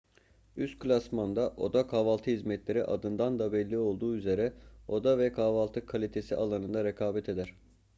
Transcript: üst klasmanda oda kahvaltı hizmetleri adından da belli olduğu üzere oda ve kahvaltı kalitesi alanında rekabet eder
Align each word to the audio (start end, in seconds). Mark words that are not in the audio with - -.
üst 0.67 0.77
klasmanda 0.83 1.43
oda 1.67 1.83
kahvaltı 1.91 2.31
hizmetleri 2.31 2.83
adından 2.85 3.39
da 3.39 3.51
belli 3.53 3.77
olduğu 3.77 4.15
üzere 4.15 4.53
oda 4.87 5.17
ve 5.17 5.31
kahvaltı 5.33 5.85
kalitesi 5.85 6.35
alanında 6.35 6.83
rekabet 6.83 7.29
eder 7.29 7.53